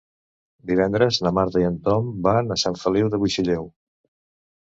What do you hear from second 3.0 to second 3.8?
de Buixalleu.